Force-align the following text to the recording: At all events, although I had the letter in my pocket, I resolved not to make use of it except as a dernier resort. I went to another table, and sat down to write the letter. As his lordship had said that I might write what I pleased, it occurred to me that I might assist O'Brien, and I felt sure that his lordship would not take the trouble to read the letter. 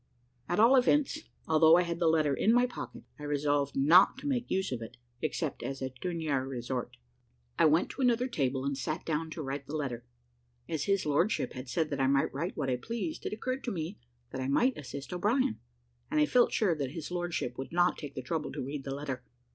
At 0.49 0.59
all 0.59 0.75
events, 0.75 1.29
although 1.47 1.75
I 1.77 1.83
had 1.83 1.99
the 1.99 2.07
letter 2.07 2.33
in 2.33 2.51
my 2.51 2.65
pocket, 2.65 3.03
I 3.19 3.23
resolved 3.23 3.75
not 3.75 4.17
to 4.17 4.27
make 4.27 4.49
use 4.49 4.71
of 4.71 4.81
it 4.81 4.97
except 5.21 5.61
as 5.61 5.79
a 5.79 5.91
dernier 6.01 6.47
resort. 6.47 6.97
I 7.59 7.65
went 7.65 7.91
to 7.91 8.01
another 8.01 8.25
table, 8.27 8.65
and 8.65 8.75
sat 8.75 9.05
down 9.05 9.29
to 9.29 9.43
write 9.43 9.67
the 9.67 9.75
letter. 9.75 10.03
As 10.67 10.85
his 10.85 11.05
lordship 11.05 11.53
had 11.53 11.69
said 11.69 11.91
that 11.91 12.01
I 12.01 12.07
might 12.07 12.33
write 12.33 12.57
what 12.57 12.67
I 12.71 12.77
pleased, 12.77 13.27
it 13.27 13.33
occurred 13.33 13.63
to 13.65 13.71
me 13.71 13.99
that 14.31 14.41
I 14.41 14.47
might 14.47 14.75
assist 14.75 15.13
O'Brien, 15.13 15.59
and 16.09 16.19
I 16.19 16.25
felt 16.25 16.51
sure 16.51 16.73
that 16.73 16.89
his 16.93 17.11
lordship 17.11 17.59
would 17.59 17.71
not 17.71 17.95
take 17.99 18.15
the 18.15 18.23
trouble 18.23 18.51
to 18.53 18.65
read 18.65 18.83
the 18.83 18.95
letter. 18.95 19.23